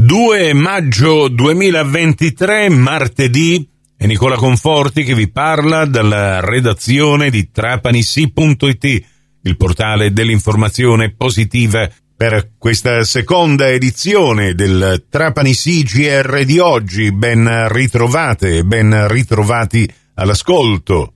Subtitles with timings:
[0.00, 9.04] 2 maggio 2023, martedì, è Nicola Conforti che vi parla dalla redazione di trapanissi.it,
[9.42, 11.86] il portale dell'informazione positiva
[12.16, 17.12] per questa seconda edizione del Trapani CGR di oggi.
[17.12, 21.12] Ben ritrovate ben ritrovati all'ascolto.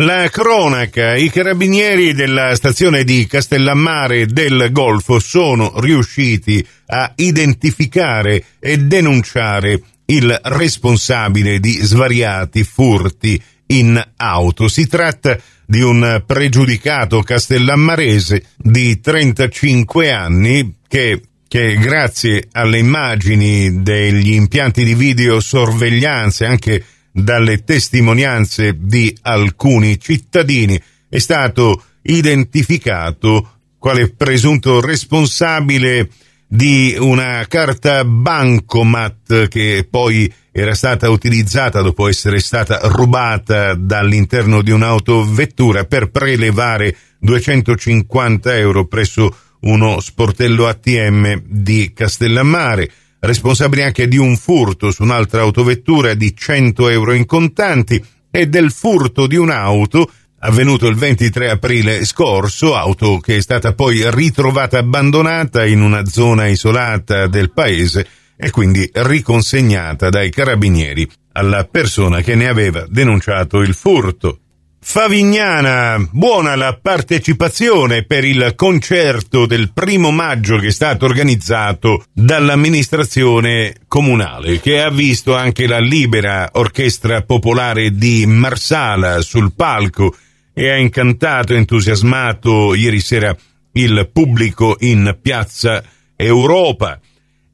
[0.00, 8.78] La cronaca, i carabinieri della stazione di Castellammare del Golfo sono riusciti a identificare e
[8.78, 14.68] denunciare il responsabile di svariati furti in auto.
[14.68, 24.34] Si tratta di un pregiudicato castellammarese di 35 anni che che grazie alle immagini degli
[24.34, 34.80] impianti di videosorveglianza e anche dalle testimonianze di alcuni cittadini, è stato identificato quale presunto
[34.80, 36.08] responsabile
[36.46, 44.72] di una carta bancomat che poi era stata utilizzata dopo essere stata rubata dall'interno di
[44.72, 54.36] un'autovettura per prelevare 250 euro presso uno sportello ATM di Castellammare responsabile anche di un
[54.36, 60.86] furto su un'altra autovettura di 100 euro in contanti e del furto di un'auto avvenuto
[60.86, 67.26] il 23 aprile scorso, auto che è stata poi ritrovata abbandonata in una zona isolata
[67.26, 74.40] del paese e quindi riconsegnata dai carabinieri alla persona che ne aveva denunciato il furto.
[74.82, 83.74] Favignana, buona la partecipazione per il concerto del primo maggio che è stato organizzato dall'amministrazione
[83.86, 90.16] comunale, che ha visto anche la libera orchestra popolare di Marsala sul palco
[90.54, 93.36] e ha incantato e entusiasmato ieri sera
[93.72, 95.84] il pubblico in piazza
[96.16, 96.98] Europa.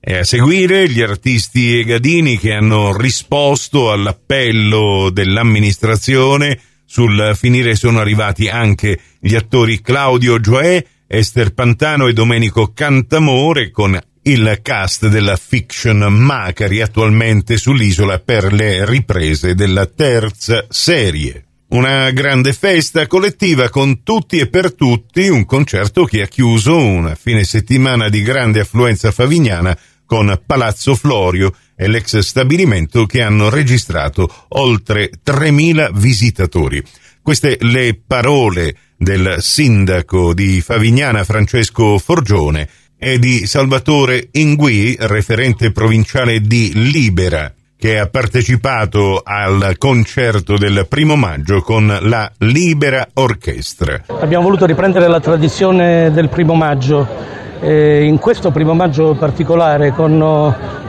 [0.00, 8.48] E a seguire gli artisti egadini che hanno risposto all'appello dell'amministrazione sul finire sono arrivati
[8.48, 15.98] anche gli attori Claudio Gioè, Esther Pantano e Domenico Cantamore con il cast della fiction
[15.98, 21.44] Macari attualmente sull'isola per le riprese della terza serie.
[21.68, 27.14] Una grande festa collettiva con tutti e per tutti, un concerto che ha chiuso una
[27.16, 34.28] fine settimana di grande affluenza favignana con Palazzo Florio e l'ex stabilimento che hanno registrato
[34.48, 36.82] oltre 3.000 visitatori.
[37.22, 46.40] Queste le parole del sindaco di Favignana Francesco Forgione e di Salvatore Ingui, referente provinciale
[46.40, 54.04] di Libera, che ha partecipato al concerto del primo maggio con la Libera Orchestra.
[54.06, 57.06] Abbiamo voluto riprendere la tradizione del primo maggio
[57.60, 60.12] eh, in questo primo maggio particolare con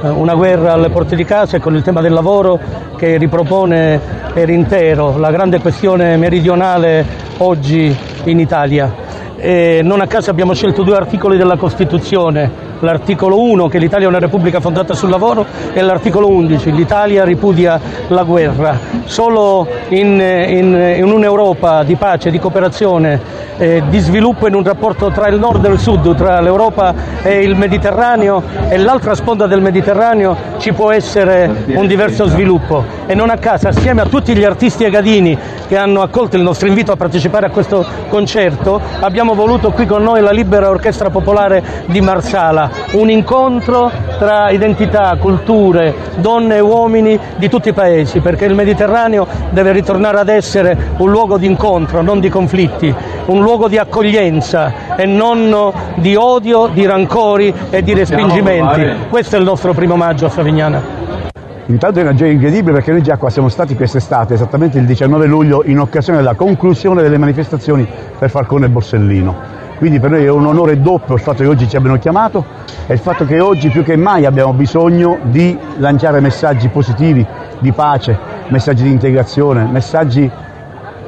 [0.01, 2.59] eh, una guerra alle porte di casa e con il tema del lavoro
[2.97, 3.99] che ripropone
[4.33, 7.05] per intero la grande questione meridionale
[7.37, 7.95] oggi
[8.25, 9.05] in Italia.
[9.37, 14.09] E non a caso abbiamo scelto due articoli della Costituzione l'articolo 1 che l'Italia è
[14.09, 18.77] una repubblica fondata sul lavoro e l'articolo 11 l'Italia ripudia la guerra.
[19.05, 25.09] Solo in, in, in un'Europa di pace, di cooperazione, eh, di sviluppo in un rapporto
[25.11, 29.61] tra il nord e il sud, tra l'Europa e il Mediterraneo e l'altra sponda del
[29.61, 34.43] Mediterraneo ci può essere un diverso sviluppo e non a caso assieme a tutti gli
[34.43, 39.71] artisti egadini che hanno accolto il nostro invito a partecipare a questo concerto abbiamo voluto
[39.71, 46.55] qui con noi la Libera Orchestra Popolare di Marsala un incontro tra identità, culture, donne
[46.55, 51.37] e uomini di tutti i paesi, perché il Mediterraneo deve ritornare ad essere un luogo
[51.37, 52.93] di incontro, non di conflitti,
[53.25, 59.07] un luogo di accoglienza e non di odio, di rancori e di respingimenti.
[59.09, 60.96] Questo è il nostro primo maggio a Favignana.
[61.69, 65.25] Intanto è una gioia incredibile perché noi già qua siamo stati quest'estate, esattamente il 19
[65.25, 67.85] luglio, in occasione della conclusione delle manifestazioni
[68.17, 69.35] per Falcone e Borsellino.
[69.77, 72.45] Quindi per noi è un onore doppio il fatto che oggi ci abbiano chiamato
[72.87, 77.25] e il fatto che oggi più che mai abbiamo bisogno di lanciare messaggi positivi,
[77.59, 78.17] di pace,
[78.47, 80.31] messaggi di integrazione, messaggi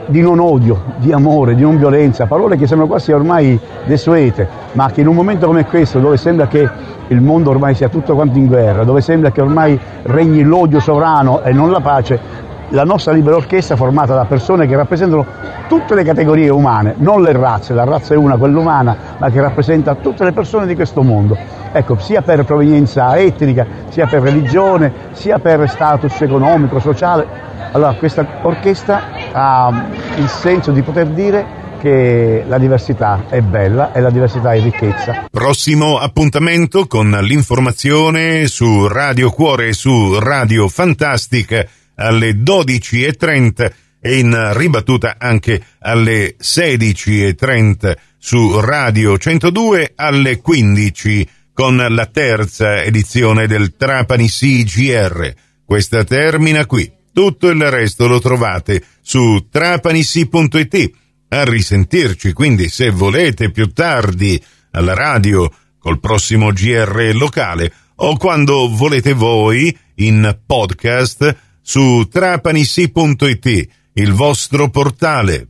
[0.10, 4.90] di non odio, di amore, di non violenza, parole che sembrano quasi ormai desuete, ma
[4.90, 6.68] che in un momento come questo, dove sembra che
[7.08, 11.42] il mondo ormai sia tutto quanto in guerra, dove sembra che ormai regni l'odio sovrano
[11.42, 15.26] e non la pace, la nostra libera orchestra formata da persone che rappresentano
[15.68, 19.42] tutte le categorie umane, non le razze, la razza è una, quella umana, ma che
[19.42, 21.38] rappresenta tutte le persone di questo mondo.
[21.72, 27.49] Ecco, sia per provenienza etnica, sia per religione, sia per status economico, sociale.
[27.72, 34.02] Allora questa orchestra ha il senso di poter dire che la diversità è bella e
[34.02, 35.28] la diversità è ricchezza.
[35.32, 44.52] Prossimo appuntamento con l'informazione su Radio Cuore e su Radio Fantastica alle 12.30 e in
[44.54, 54.28] ribattuta anche alle 16.30 su Radio 102 alle 15 con la terza edizione del Trapani
[54.28, 55.34] CGR.
[55.66, 56.99] Questa termina qui.
[57.20, 60.92] Tutto il resto lo trovate su trapanisi.it.
[61.28, 68.70] A risentirci, quindi se volete più tardi alla radio col prossimo GR locale o quando
[68.70, 75.49] volete voi in podcast su trapanisi.it, il vostro portale